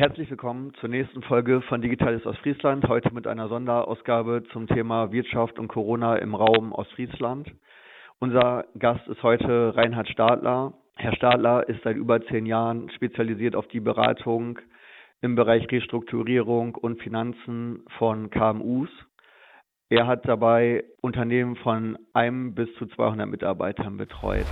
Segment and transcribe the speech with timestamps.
[0.00, 2.88] Herzlich willkommen zur nächsten Folge von Digitales Ostfriesland.
[2.88, 7.52] Heute mit einer Sonderausgabe zum Thema Wirtschaft und Corona im Raum Ostfriesland.
[8.18, 10.72] Unser Gast ist heute Reinhard Stadler.
[10.96, 14.58] Herr Stadler ist seit über zehn Jahren spezialisiert auf die Beratung
[15.20, 18.88] im Bereich Restrukturierung und Finanzen von KMUs.
[19.90, 24.46] Er hat dabei Unternehmen von einem bis zu 200 Mitarbeitern betreut.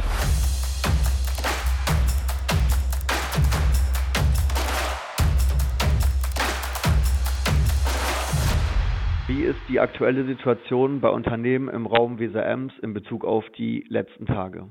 [9.29, 14.25] Wie ist die aktuelle Situation bei Unternehmen im Raum Weser-Ems in Bezug auf die letzten
[14.25, 14.69] Tage?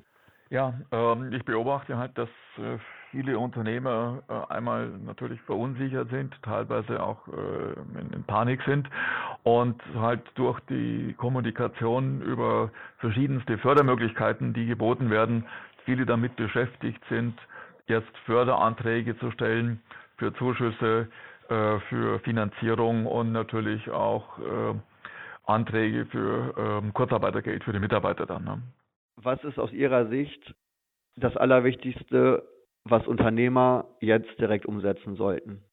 [0.50, 2.80] Ja, ähm, ich beobachte halt, dass äh,
[3.12, 8.90] viele Unternehmer äh, einmal natürlich verunsichert sind, teilweise auch äh, in, in, Panik sind
[9.44, 15.46] und halt durch die Kommunikation über verschiedenste Fördermöglichkeiten, die geboten werden,
[15.86, 17.38] viele damit beschäftigt sind,
[17.86, 19.84] jetzt Förderanträge zu stellen
[20.18, 21.10] für Zuschüsse
[21.50, 24.74] äh, für Finanzierung und natürlich auch äh,
[25.46, 28.44] Anträge für ähm, Kurzarbeitergeld für die Mitarbeiter dann.
[28.44, 28.62] Ne?
[29.16, 30.54] Was ist aus Ihrer Sicht
[31.16, 32.44] das Allerwichtigste,
[32.84, 35.64] was Unternehmer jetzt direkt umsetzen sollten?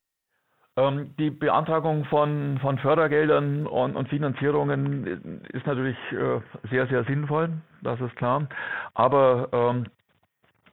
[0.76, 7.50] Ähm, die Beantragung von, von Fördergeldern und, und Finanzierungen ist natürlich äh, sehr, sehr sinnvoll,
[7.82, 8.48] das ist klar.
[8.94, 9.86] Aber ähm,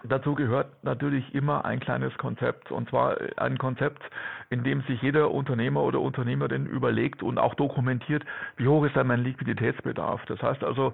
[0.04, 4.02] Dazu gehört natürlich immer ein kleines Konzept, und zwar ein Konzept,
[4.50, 8.24] in dem sich jeder Unternehmer oder Unternehmerin überlegt und auch dokumentiert,
[8.58, 10.26] wie hoch ist dann mein Liquiditätsbedarf.
[10.26, 10.94] Das heißt also,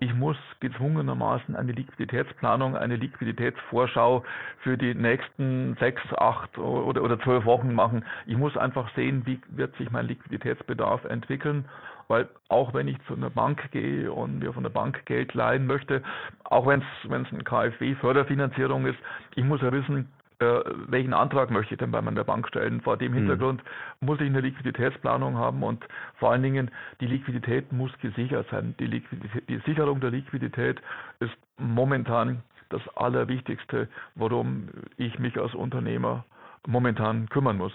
[0.00, 4.24] ich muss gezwungenermaßen eine Liquiditätsplanung, eine Liquiditätsvorschau
[4.62, 8.04] für die nächsten sechs, acht oder, oder zwölf Wochen machen.
[8.26, 11.66] Ich muss einfach sehen, wie wird sich mein Liquiditätsbedarf entwickeln
[12.08, 15.66] weil auch wenn ich zu einer Bank gehe und mir von der Bank Geld leihen
[15.66, 16.02] möchte,
[16.44, 18.98] auch wenn es wenn es eine KfW-Förderfinanzierung ist,
[19.34, 22.82] ich muss ja wissen, äh, welchen Antrag möchte ich denn bei meiner Bank stellen.
[22.82, 23.20] Vor dem hm.
[23.20, 23.62] Hintergrund
[24.00, 24.06] mhm.
[24.06, 28.74] muss ich eine Liquiditätsplanung haben und vor allen Dingen die Liquidität muss gesichert sein.
[28.78, 30.80] Die, Liquidität, die Sicherung der Liquidität
[31.20, 36.24] ist momentan das Allerwichtigste, worum ich mich als Unternehmer
[36.66, 37.72] momentan kümmern muss.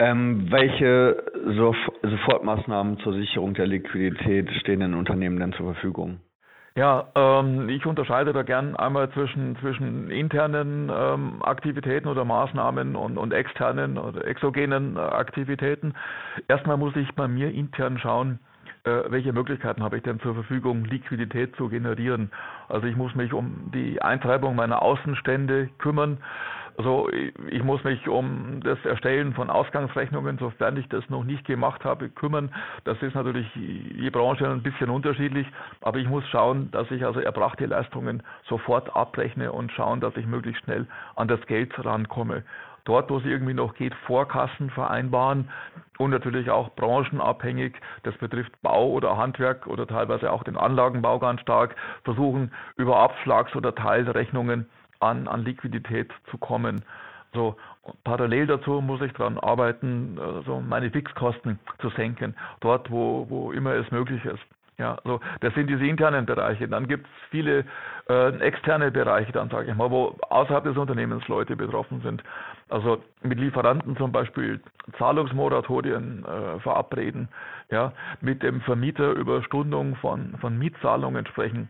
[0.00, 1.22] Ähm, welche
[2.02, 6.20] Sofortmaßnahmen zur Sicherung der Liquidität stehen den Unternehmen denn zur Verfügung?
[6.74, 13.18] Ja, ähm, ich unterscheide da gern einmal zwischen, zwischen internen ähm, Aktivitäten oder Maßnahmen und,
[13.18, 15.92] und externen oder exogenen äh, Aktivitäten.
[16.48, 18.38] Erstmal muss ich bei mir intern schauen,
[18.84, 22.30] äh, welche Möglichkeiten habe ich denn zur Verfügung, Liquidität zu generieren.
[22.70, 26.16] Also ich muss mich um die Eintreibung meiner Außenstände kümmern.
[26.80, 27.10] Also
[27.50, 32.08] ich muss mich um das Erstellen von Ausgangsrechnungen, sofern ich das noch nicht gemacht habe,
[32.08, 32.50] kümmern.
[32.84, 35.46] Das ist natürlich je Branche ein bisschen unterschiedlich,
[35.82, 40.24] aber ich muss schauen, dass ich also erbrachte Leistungen sofort abrechne und schauen, dass ich
[40.24, 40.86] möglichst schnell
[41.16, 42.44] an das Geld rankomme.
[42.84, 45.50] Dort, wo es irgendwie noch geht, Vorkassen vereinbaren
[45.98, 47.74] und natürlich auch branchenabhängig,
[48.04, 53.54] das betrifft Bau oder Handwerk oder teilweise auch den Anlagenbau ganz stark, versuchen über Abschlags-
[53.54, 54.64] oder Teilrechnungen
[55.00, 56.82] an, an Liquidität zu kommen.
[57.32, 57.56] So,
[58.04, 63.74] parallel dazu muss ich daran arbeiten, also meine Fixkosten zu senken, dort wo, wo immer
[63.74, 64.42] es möglich ist.
[64.78, 66.66] Ja, so das sind diese internen Bereiche.
[66.66, 67.66] Dann gibt es viele
[68.08, 72.24] äh, externe Bereiche, dann sage ich mal, wo außerhalb des Unternehmens Leute betroffen sind.
[72.70, 74.60] Also mit Lieferanten zum Beispiel
[74.96, 77.28] Zahlungsmoratorien äh, verabreden,
[77.70, 81.68] ja, mit dem Vermieter über Stundung von, von Mietzahlungen sprechen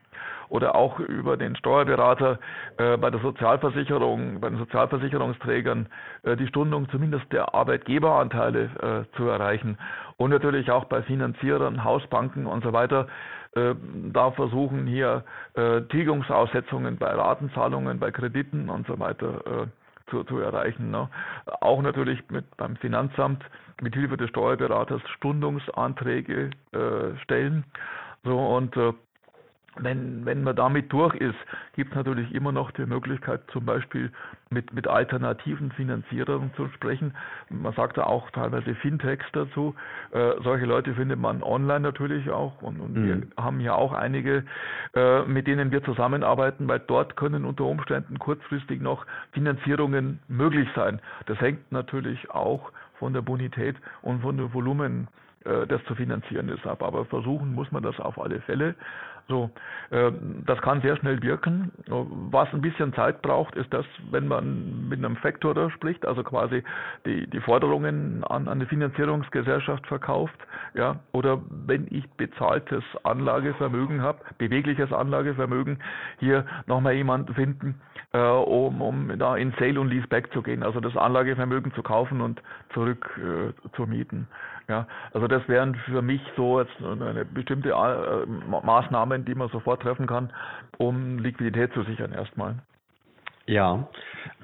[0.50, 2.38] oder auch über den Steuerberater
[2.76, 5.86] äh, bei der Sozialversicherung, bei den Sozialversicherungsträgern
[6.22, 9.78] äh, die Stundung zumindest der Arbeitgeberanteile äh, zu erreichen.
[10.18, 13.06] Und natürlich auch bei Finanzierern, Hausbanken und so weiter
[13.54, 13.74] äh,
[14.12, 15.24] da versuchen hier
[15.54, 19.66] äh, Tilgungsaussetzungen bei Ratenzahlungen, bei Krediten und so weiter äh,
[20.10, 20.90] zu, zu erreichen.
[20.90, 21.08] Ne?
[21.60, 23.44] Auch natürlich mit beim Finanzamt
[23.80, 27.64] mit Hilfe des Steuerberaters Stundungsanträge äh, stellen.
[28.24, 28.92] So und äh,
[29.76, 31.38] wenn, wenn man damit durch ist,
[31.74, 34.10] gibt es natürlich immer noch die Möglichkeit, zum Beispiel
[34.50, 37.14] mit, mit alternativen Finanzierern zu sprechen.
[37.50, 39.74] Man sagt ja auch teilweise Fintechs dazu.
[40.10, 43.04] Äh, solche Leute findet man online natürlich auch und, und mhm.
[43.04, 44.44] wir haben ja auch einige,
[44.94, 51.00] äh, mit denen wir zusammenarbeiten, weil dort können unter Umständen kurzfristig noch Finanzierungen möglich sein.
[51.26, 55.08] Das hängt natürlich auch von der Bonität und von dem Volumen
[55.44, 56.82] äh, das zu finanzieren ist ab.
[56.82, 58.74] Aber versuchen muss man das auf alle Fälle.
[59.30, 59.48] So,
[59.90, 60.10] äh,
[60.44, 61.70] das kann sehr schnell wirken.
[61.86, 66.64] Was ein bisschen Zeit braucht, ist das, wenn man mit einem Factorer spricht, also quasi
[67.06, 70.36] die, die Forderungen an, eine Finanzierungsgesellschaft verkauft,
[70.74, 75.78] ja, oder wenn ich bezahltes Anlagevermögen habe, bewegliches Anlagevermögen,
[76.18, 77.80] hier nochmal jemand finden,
[78.12, 82.20] äh, um, um da in Sale und Leaseback zu gehen, also das Anlagevermögen zu kaufen
[82.20, 82.42] und
[82.74, 84.26] zurück äh, zu mieten.
[84.70, 88.26] Ja, also das wären für mich so jetzt eine bestimmte äh,
[88.64, 90.32] Maßnahmen, die man sofort treffen kann,
[90.78, 92.54] um Liquidität zu sichern erstmal.
[93.46, 93.88] Ja,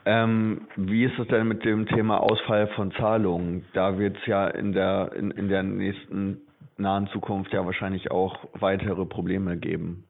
[0.05, 3.67] ähm, wie ist es denn mit dem Thema Ausfall von Zahlungen?
[3.73, 6.38] Da wird es ja in der in, in der nächsten
[6.76, 10.08] nahen Zukunft ja wahrscheinlich auch weitere Probleme geben.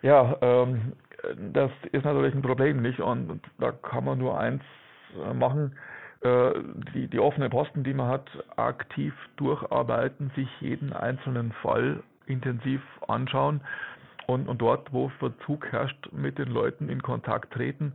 [0.00, 0.94] Ja, ähm,
[1.52, 4.62] das ist natürlich ein Problem nicht und da kann man nur eins
[5.22, 5.76] äh, machen
[6.22, 6.52] äh,
[6.94, 13.60] die, die offenen Posten, die man hat, aktiv durcharbeiten, sich jeden einzelnen Fall intensiv anschauen
[14.26, 17.94] und, und dort, wo Verzug herrscht, mit den Leuten in Kontakt treten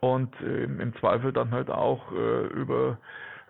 [0.00, 2.98] und äh, im Zweifel dann halt auch äh, über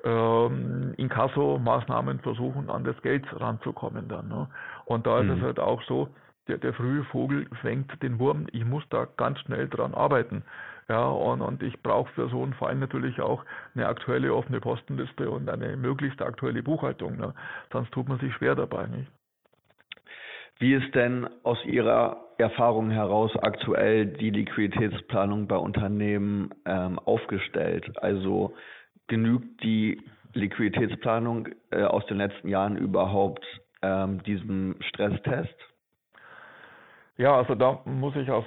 [0.04, 4.28] ähm, Inkasso-Maßnahmen versuchen, an das Geld ranzukommen dann.
[4.28, 4.48] Ne?
[4.84, 5.42] Und da ist es mhm.
[5.42, 6.08] halt auch so,
[6.48, 8.46] der, der frühe Vogel fängt den Wurm.
[8.52, 10.42] Ich muss da ganz schnell dran arbeiten.
[10.88, 13.44] Ja, und, und ich brauche für so einen Fall natürlich auch
[13.74, 17.16] eine aktuelle offene Postenliste und eine möglichst aktuelle Buchhaltung.
[17.16, 17.34] Ne?
[17.72, 19.10] Sonst tut man sich schwer dabei, nicht?
[20.58, 27.90] Wie ist denn aus Ihrer Erfahrung heraus aktuell die Liquiditätsplanung bei Unternehmen ähm, aufgestellt?
[28.02, 28.54] Also
[29.08, 30.02] genügt die
[30.34, 33.44] Liquiditätsplanung äh, aus den letzten Jahren überhaupt
[33.82, 35.56] ähm, diesem Stresstest?
[37.18, 38.44] Ja, also da muss ich aus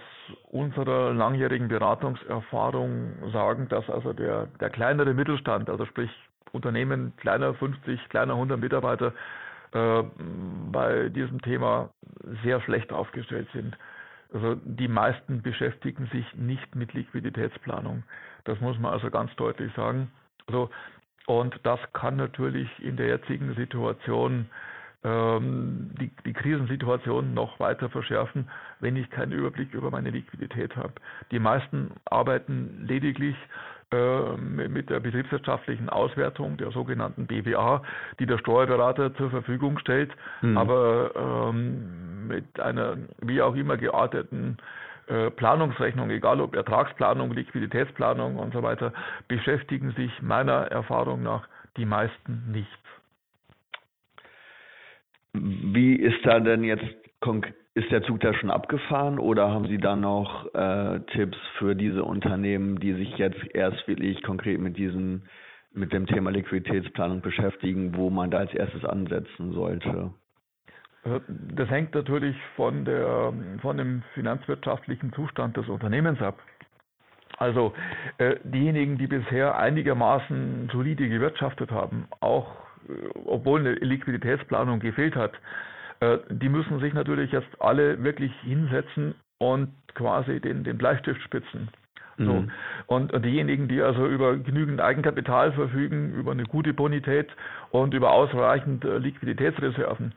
[0.50, 6.10] unserer langjährigen Beratungserfahrung sagen, dass also der, der kleinere Mittelstand, also sprich
[6.52, 9.14] Unternehmen kleiner 50, kleiner 100 Mitarbeiter,
[9.72, 10.04] äh,
[10.72, 11.90] bei diesem Thema
[12.44, 13.78] sehr schlecht aufgestellt sind.
[14.34, 18.04] Also die meisten beschäftigen sich nicht mit Liquiditätsplanung.
[18.46, 20.12] Das muss man also ganz deutlich sagen.
[20.48, 20.70] Also,
[21.28, 24.50] und das kann natürlich in der jetzigen Situation
[25.06, 28.50] die, die Krisensituation noch weiter verschärfen,
[28.80, 30.94] wenn ich keinen Überblick über meine Liquidität habe.
[31.32, 33.36] Die meisten arbeiten lediglich
[33.92, 37.84] äh, mit der betriebswirtschaftlichen Auswertung der sogenannten BWA,
[38.20, 40.12] die der Steuerberater zur Verfügung stellt,
[40.42, 40.58] mhm.
[40.58, 44.58] aber ähm, mit einer wie auch immer gearteten
[45.08, 48.92] äh, Planungsrechnung, egal ob Ertragsplanung, Liquiditätsplanung und so weiter,
[49.28, 51.48] beschäftigen sich meiner Erfahrung nach
[51.78, 52.68] die meisten nicht.
[55.42, 56.86] Wie ist da denn jetzt,
[57.74, 62.04] ist der Zug da schon abgefahren oder haben Sie da noch äh, Tipps für diese
[62.04, 65.24] Unternehmen, die sich jetzt erst wirklich konkret mit diesem,
[65.74, 70.14] mit dem Thema Liquiditätsplanung beschäftigen, wo man da als erstes ansetzen sollte?
[71.04, 76.40] Äh, das hängt natürlich von, der, von dem finanzwirtschaftlichen Zustand des Unternehmens ab.
[77.38, 77.74] Also
[78.18, 82.65] äh, diejenigen, die bisher einigermaßen solide gewirtschaftet haben, auch
[83.26, 85.34] obwohl eine Liquiditätsplanung gefehlt hat,
[86.00, 91.70] äh, die müssen sich natürlich jetzt alle wirklich hinsetzen und quasi den, den Bleistift spitzen.
[92.18, 92.34] So.
[92.34, 92.52] Mhm.
[92.88, 97.30] Und, und diejenigen, die also über genügend Eigenkapital verfügen, über eine gute Bonität
[97.72, 100.14] und über ausreichend äh, Liquiditätsreserven,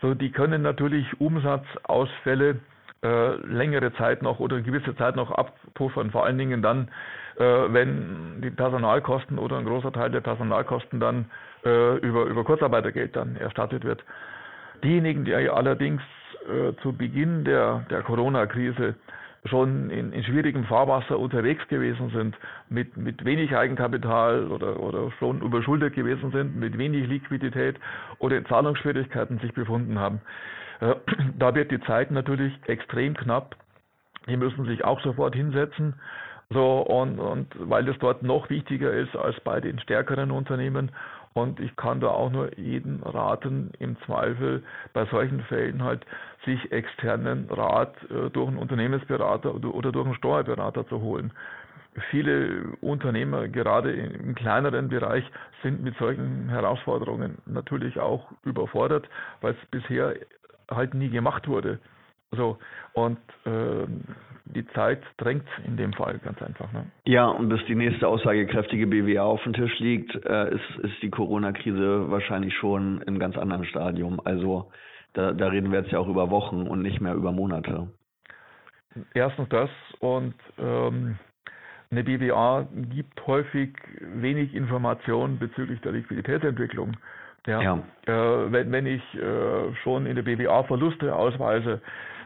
[0.00, 2.56] so die können natürlich Umsatzausfälle
[3.04, 6.10] äh, längere Zeit noch oder eine gewisse Zeit noch abpuffern.
[6.10, 6.88] Vor allen Dingen dann,
[7.36, 11.26] äh, wenn die Personalkosten oder ein großer Teil der Personalkosten dann
[11.64, 14.04] äh, über, über Kurzarbeitergeld dann erstattet wird.
[14.82, 16.02] Diejenigen, die allerdings
[16.48, 18.94] äh, zu Beginn der, der Corona-Krise
[19.46, 22.36] schon in, in schwierigem Fahrwasser unterwegs gewesen sind,
[22.68, 27.76] mit, mit wenig Eigenkapital oder, oder schon überschuldet gewesen sind, mit wenig Liquidität
[28.18, 30.20] oder in Zahlungsschwierigkeiten sich befunden haben.
[30.80, 30.94] Äh,
[31.38, 33.56] da wird die Zeit natürlich extrem knapp.
[34.28, 35.94] Die müssen sich auch sofort hinsetzen.
[36.50, 40.90] So, und, und weil das dort noch wichtiger ist als bei den stärkeren Unternehmen
[41.34, 44.62] und ich kann da auch nur jeden raten, im Zweifel
[44.92, 46.04] bei solchen Fällen halt
[46.44, 51.32] sich externen Rat äh, durch einen Unternehmensberater oder, oder durch einen Steuerberater zu holen.
[52.10, 55.24] Viele Unternehmer, gerade im kleineren Bereich,
[55.62, 59.08] sind mit solchen Herausforderungen natürlich auch überfordert,
[59.42, 60.14] weil es bisher
[60.70, 61.78] halt nie gemacht wurde.
[62.32, 62.58] So,
[62.94, 63.86] und äh,
[64.44, 66.72] die Zeit drängt in dem Fall ganz einfach.
[66.72, 66.86] Ne?
[67.04, 71.10] Ja, und bis die nächste aussagekräftige BWA auf dem Tisch liegt, äh, ist, ist die
[71.10, 74.20] Corona-Krise wahrscheinlich schon im ganz anderen Stadium.
[74.24, 74.70] Also
[75.12, 77.88] da, da reden wir jetzt ja auch über Wochen und nicht mehr über Monate.
[79.14, 79.70] Erstens das
[80.00, 81.18] und ähm,
[81.90, 86.96] eine BWA gibt häufig wenig Informationen bezüglich der Liquiditätsentwicklung.
[87.46, 87.60] Ja.
[87.60, 87.78] ja.
[88.06, 91.80] Äh, wenn, wenn ich äh, schon in der BWA Verluste ausweise,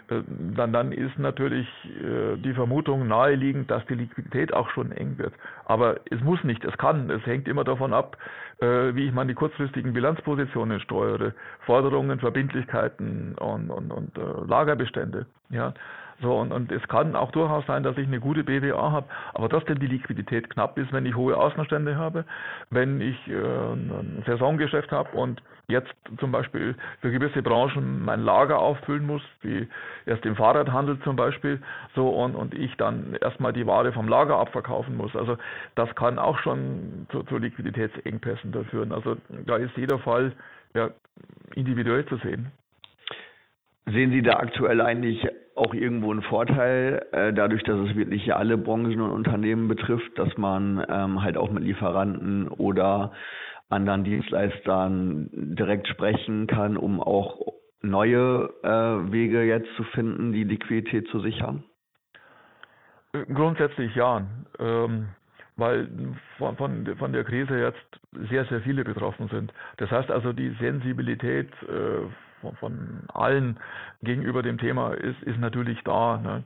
[0.09, 5.35] dann, dann ist natürlich äh, die Vermutung naheliegend, dass die Liquidität auch schon eng wird.
[5.65, 7.11] Aber es muss nicht, es kann.
[7.11, 8.17] Es hängt immer davon ab,
[8.61, 15.27] äh, wie ich meine kurzfristigen Bilanzpositionen steuere, Forderungen, Verbindlichkeiten und, und, und Lagerbestände.
[15.51, 15.75] Ja.
[16.23, 19.49] So, und, und es kann auch durchaus sein, dass ich eine gute BWA habe, aber
[19.51, 22.25] trotzdem die Liquidität knapp ist, wenn ich hohe Außenstände habe,
[22.71, 28.59] wenn ich äh, ein Saisongeschäft habe und jetzt zum Beispiel für gewisse Branchen mein Lager
[28.59, 29.69] auffüllen muss, wie
[30.07, 31.61] erst im Fahrradhandel zum Beispiel,
[31.95, 35.15] so und, und ich dann erstmal die Ware vom Lager abverkaufen muss.
[35.17, 35.37] Also
[35.75, 38.93] das kann auch schon zu, zu Liquiditätsengpässen da führen.
[38.93, 40.33] Also da ist jeder Fall
[40.75, 40.91] ja,
[41.55, 42.53] individuell zu sehen.
[43.87, 48.59] Sehen Sie da aktuell eigentlich auch irgendwo einen Vorteil, äh, dadurch, dass es wirklich alle
[48.59, 53.13] Branchen und Unternehmen betrifft, dass man ähm, halt auch mit Lieferanten oder
[53.69, 61.09] anderen Dienstleistern direkt sprechen kann, um auch neue äh, Wege jetzt zu finden, die Liquidität
[61.09, 61.65] zu sichern?
[63.33, 64.23] Grundsätzlich ja,
[64.59, 65.09] ähm,
[65.57, 65.89] weil
[66.39, 69.53] von, der Krise jetzt sehr, sehr viele betroffen sind.
[69.79, 72.07] Das heißt also, die Sensibilität äh,
[72.55, 73.59] von, allen
[74.03, 76.19] gegenüber dem Thema ist, ist natürlich da.
[76.19, 76.45] Ne?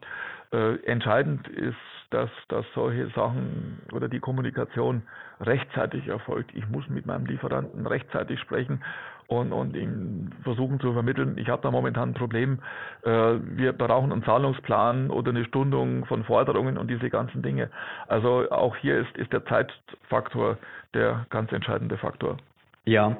[0.52, 1.76] Äh, entscheidend ist,
[2.11, 5.02] dass, dass solche Sachen oder die Kommunikation
[5.40, 6.50] rechtzeitig erfolgt.
[6.54, 8.83] Ich muss mit meinem Lieferanten rechtzeitig sprechen
[9.28, 12.59] und, und ihm versuchen zu vermitteln, ich habe da momentan ein Problem,
[13.04, 17.71] äh, wir brauchen einen Zahlungsplan oder eine Stundung von Forderungen und diese ganzen Dinge.
[18.09, 20.59] Also auch hier ist, ist der Zeitfaktor
[20.95, 22.38] der ganz entscheidende Faktor.
[22.85, 23.16] Ja,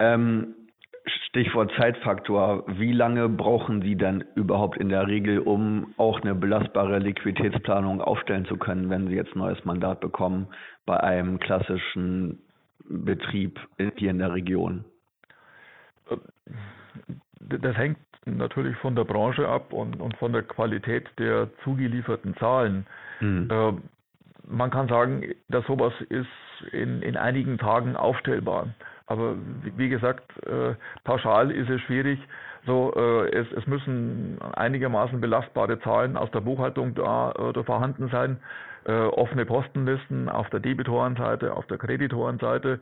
[0.00, 0.54] ähm,
[1.06, 2.64] Stichwort Zeitfaktor.
[2.78, 8.46] Wie lange brauchen Sie dann überhaupt in der Regel, um auch eine belastbare Liquiditätsplanung aufstellen
[8.46, 10.48] zu können, wenn Sie jetzt ein neues Mandat bekommen
[10.86, 12.38] bei einem klassischen
[12.88, 13.60] Betrieb
[13.96, 14.84] hier in der Region?
[17.40, 22.86] Das hängt natürlich von der Branche ab und, und von der Qualität der zugelieferten Zahlen.
[23.20, 23.80] Mhm.
[24.54, 26.28] Man kann sagen, dass sowas ist
[26.72, 28.68] in, in einigen Tagen aufstellbar.
[29.06, 29.34] Aber
[29.76, 32.18] wie gesagt, äh, pauschal ist es schwierig.
[32.64, 38.08] So, äh, es, es müssen einigermaßen belastbare Zahlen aus der Buchhaltung da, äh, da vorhanden
[38.08, 38.38] sein,
[38.84, 42.80] äh, offene Postenlisten auf der Debitorenseite, auf der Kreditorenseite.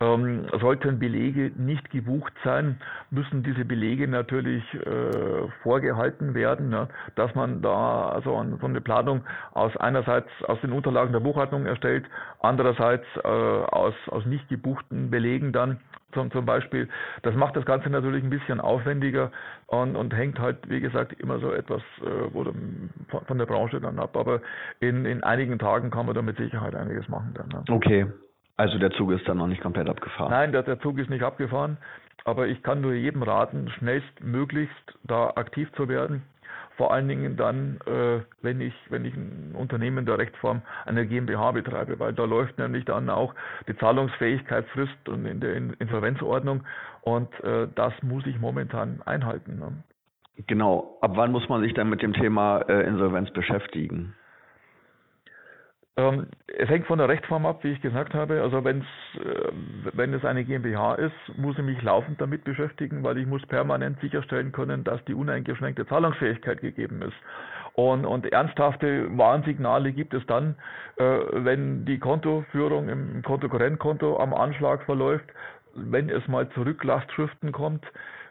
[0.00, 2.80] Ähm, sollten Belege nicht gebucht sein,
[3.10, 9.22] müssen diese Belege natürlich äh, vorgehalten werden, ne, dass man da also so eine Planung
[9.52, 12.06] aus einerseits aus den Unterlagen der Buchhaltung erstellt,
[12.40, 15.80] andererseits äh, aus, aus nicht gebuchten Belegen dann
[16.12, 16.88] zum, zum Beispiel.
[17.22, 19.30] Das macht das Ganze natürlich ein bisschen aufwendiger
[19.66, 22.52] und, und hängt halt, wie gesagt, immer so etwas äh, oder
[23.08, 24.16] von, von der Branche dann ab.
[24.16, 24.40] Aber
[24.80, 27.48] in, in einigen Tagen kann man da mit Sicherheit einiges machen dann.
[27.48, 27.64] Ne?
[27.68, 28.06] Okay.
[28.60, 30.30] Also der Zug ist dann noch nicht komplett abgefahren.
[30.30, 31.78] Nein, der, der Zug ist nicht abgefahren,
[32.26, 36.24] aber ich kann nur jedem raten, schnellstmöglichst da aktiv zu werden.
[36.76, 41.52] Vor allen Dingen dann, äh, wenn ich, wenn ich ein Unternehmen der Rechtsform einer GmbH
[41.52, 43.34] betreibe, weil da läuft nämlich dann auch
[43.66, 46.62] die Zahlungsfähigkeitsfrist und in der Insolvenzordnung
[47.00, 49.58] und äh, das muss ich momentan einhalten.
[49.58, 49.72] Ne?
[50.46, 50.98] Genau.
[51.00, 54.14] Ab wann muss man sich dann mit dem Thema äh, Insolvenz beschäftigen?
[56.00, 58.40] Ähm, es hängt von der Rechtsform ab, wie ich gesagt habe.
[58.42, 59.50] Also wenn's, äh,
[59.92, 64.00] wenn es eine GmbH ist, muss ich mich laufend damit beschäftigen, weil ich muss permanent
[64.00, 67.16] sicherstellen können, dass die uneingeschränkte Zahlungsfähigkeit gegeben ist.
[67.74, 70.56] Und, und ernsthafte Warnsignale gibt es dann,
[70.96, 71.02] äh,
[71.32, 75.26] wenn die Kontoführung im Kontokorrentkonto am Anschlag verläuft,
[75.74, 77.84] wenn es mal zu Rücklastschriften kommt,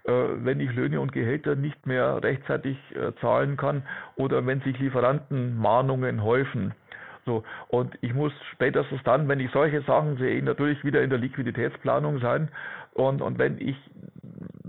[0.05, 3.83] äh, wenn ich Löhne und Gehälter nicht mehr rechtzeitig äh, zahlen kann
[4.15, 6.73] oder wenn sich Lieferantenmahnungen häufen.
[7.29, 11.19] So, und ich muss spätestens dann, wenn ich solche Sachen sehe, natürlich wieder in der
[11.19, 12.49] Liquiditätsplanung sein.
[12.93, 13.75] Und, und wenn ich,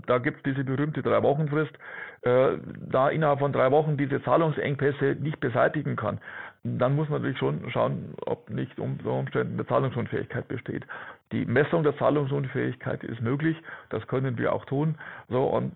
[0.05, 1.73] da gibt es diese berühmte Drei-Wochen-Frist,
[2.21, 6.19] äh, da innerhalb von drei Wochen diese Zahlungsengpässe nicht beseitigen kann,
[6.63, 10.85] dann muss man natürlich schon schauen, ob nicht unter Umständen eine Zahlungsunfähigkeit besteht.
[11.31, 13.57] Die Messung der Zahlungsunfähigkeit ist möglich,
[13.89, 14.99] das können wir auch tun.
[15.29, 15.75] So, und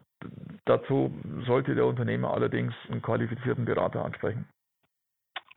[0.66, 1.12] dazu
[1.48, 4.46] sollte der Unternehmer allerdings einen qualifizierten Berater ansprechen.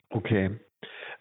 [0.08, 0.58] Okay.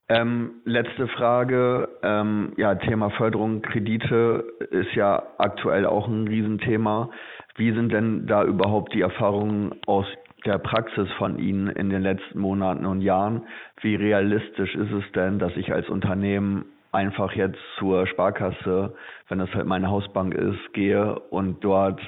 [0.10, 1.90] Ähm, letzte Frage.
[2.02, 7.10] Ähm, ja, Thema Förderung, Kredite ist ja aktuell auch ein Riesenthema.
[7.56, 10.06] Wie sind denn da überhaupt die Erfahrungen aus
[10.46, 13.48] der Praxis von Ihnen in den letzten Monaten und Jahren?
[13.82, 18.96] Wie realistisch ist es denn, dass ich als Unternehmen einfach jetzt zur Sparkasse,
[19.28, 22.00] wenn das halt meine Hausbank ist, gehe und dort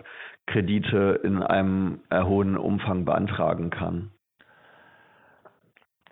[0.48, 4.12] Kredite in einem hohen Umfang beantragen kann?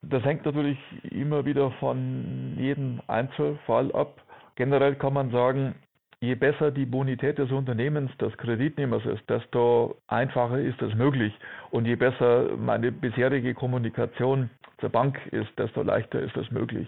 [0.01, 0.77] Das hängt natürlich
[1.09, 4.21] immer wieder von jedem Einzelfall ab.
[4.55, 5.75] Generell kann man sagen,
[6.19, 11.33] je besser die Bonität des Unternehmens, des Kreditnehmers ist, desto einfacher ist es möglich.
[11.71, 14.49] Und je besser meine bisherige Kommunikation
[14.79, 16.87] zur Bank ist, desto leichter ist es möglich.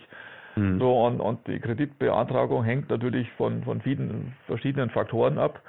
[0.56, 0.80] Mhm.
[0.80, 5.62] So, und, und die Kreditbeantragung hängt natürlich von, von vielen verschiedenen Faktoren ab.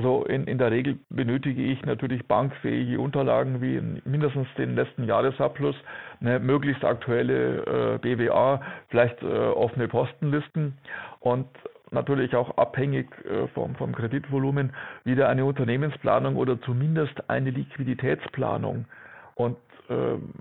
[0.00, 5.74] So in, in der Regel benötige ich natürlich bankfähige Unterlagen wie mindestens den letzten Jahresabschluss,
[6.20, 10.78] eine möglichst aktuelle äh, BWA, vielleicht äh, offene Postenlisten
[11.18, 11.48] und
[11.90, 18.84] natürlich auch abhängig äh, vom, vom Kreditvolumen wieder eine Unternehmensplanung oder zumindest eine Liquiditätsplanung.
[19.38, 19.56] Und
[19.88, 20.34] ähm,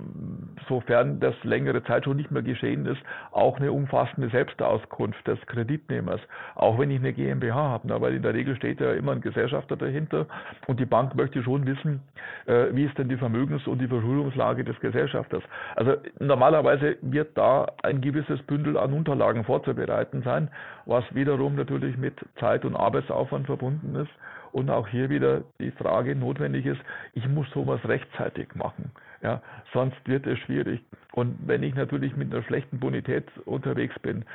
[0.67, 2.99] sofern das längere Zeit schon nicht mehr geschehen ist,
[3.31, 6.19] auch eine umfassende Selbstauskunft des Kreditnehmers,
[6.55, 9.77] auch wenn ich eine GmbH habe, weil in der Regel steht ja immer ein Gesellschafter
[9.77, 10.25] dahinter.
[10.65, 12.01] Und die Bank möchte schon wissen,
[12.47, 15.43] äh, wie ist denn die Vermögens- und die Verschuldungslage des Gesellschafters.
[15.75, 20.49] Also normalerweise wird da ein gewisses Bündel an Unterlagen vorzubereiten sein,
[20.87, 24.11] was wiederum natürlich mit Zeit und Arbeitsaufwand verbunden ist
[24.57, 26.81] und auch hier wieder die Frage notwendig ist,
[27.13, 28.91] ich muss sowas rechtzeitig machen.
[29.21, 29.39] Ja,
[29.71, 30.81] sonst wird es schwierig.
[31.13, 34.25] Und wenn ich natürlich mit einer schlechten Bonität unterwegs bin,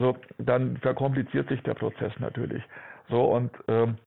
[0.00, 2.62] so, dann verkompliziert sich der Prozess natürlich.
[3.08, 3.98] So und ähm,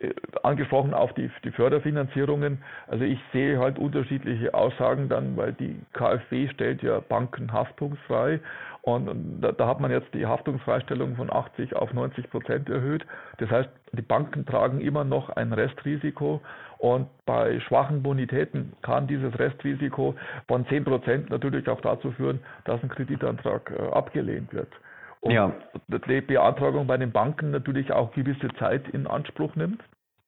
[0.00, 2.62] äh, angesprochen auf die, die Förderfinanzierungen.
[2.86, 8.40] Also ich sehe halt unterschiedliche Aussagen dann, weil die KfW stellt ja Banken haftungsfrei
[8.82, 13.04] und da, da, hat man jetzt die Haftungsfreistellung von 80 auf 90 Prozent erhöht.
[13.38, 16.40] Das heißt, die Banken tragen immer noch ein Restrisiko
[16.78, 20.14] und bei schwachen Bonitäten kann dieses Restrisiko
[20.48, 24.72] von 10 Prozent natürlich auch dazu führen, dass ein Kreditantrag äh, abgelehnt wird.
[25.20, 25.52] Und ja.
[25.88, 29.82] die Beantragung bei den Banken natürlich auch gewisse Zeit in Anspruch nimmt.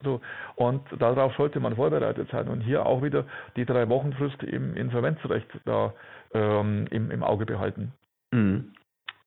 [0.04, 0.20] So,
[0.56, 3.24] und darauf sollte man vorbereitet sein und hier auch wieder
[3.56, 5.94] die drei Wochenfrist im Insolvenzrecht da
[6.34, 7.92] ähm, im, im Auge behalten.
[8.32, 8.72] Mhm.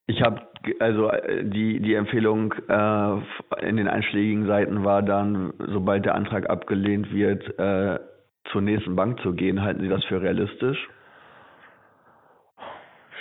[0.08, 0.42] Ich habe
[0.80, 6.50] also äh, die die Empfehlung äh, in den einschlägigen Seiten war dann, sobald der Antrag
[6.50, 8.00] abgelehnt wird, äh,
[8.52, 9.62] zur nächsten Bank zu gehen.
[9.62, 10.78] Halten Sie das für realistisch?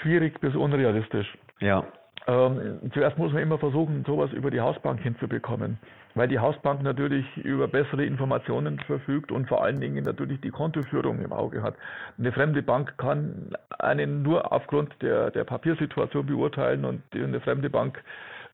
[0.03, 1.27] Schwierig bis unrealistisch.
[1.61, 1.85] Ja.
[2.27, 5.79] Ähm, zuerst muss man immer versuchen, sowas über die Hausbank hinzubekommen,
[6.15, 11.21] weil die Hausbank natürlich über bessere Informationen verfügt und vor allen Dingen natürlich die Kontoführung
[11.23, 11.75] im Auge hat.
[12.19, 18.03] Eine fremde Bank kann einen nur aufgrund der, der Papiersituation beurteilen und eine fremde Bank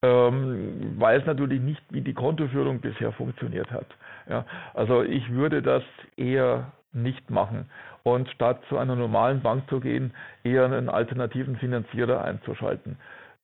[0.03, 3.87] ähm, weiß natürlich nicht, wie die Kontoführung bisher funktioniert hat.
[4.29, 5.83] Ja, also ich würde das
[6.17, 7.71] eher nicht machen
[8.03, 12.97] und statt zu einer normalen Bank zu gehen, eher einen alternativen Finanzierer einzuschalten.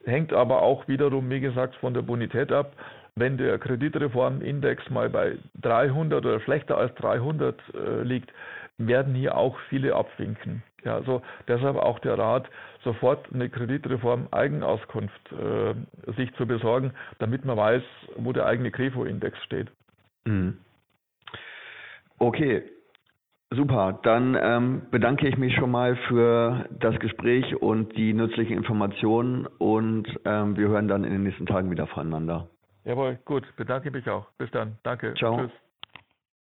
[0.06, 2.72] Hängt aber auch wiederum, wie gesagt, von der Bonität ab.
[3.16, 8.32] Wenn der Kreditreformindex mal bei 300 oder schlechter als 300 äh, liegt,
[8.78, 10.62] werden hier auch viele abwinken.
[10.84, 12.48] Ja, also deshalb auch der Rat,
[12.84, 17.82] sofort eine Kreditreform Eigenauskunft äh, sich zu besorgen, damit man weiß,
[18.16, 19.68] wo der eigene Krefo-Index steht.
[20.24, 20.58] Mhm.
[22.18, 22.62] Okay,
[23.50, 29.46] Super, dann ähm, bedanke ich mich schon mal für das Gespräch und die nützlichen Informationen
[29.46, 32.48] und ähm, wir hören dann in den nächsten Tagen wieder voneinander.
[32.84, 34.26] Jawohl, gut, bedanke mich auch.
[34.38, 34.78] Bis dann.
[34.82, 35.14] Danke.
[35.14, 35.38] Ciao.
[35.38, 35.52] Tschüss.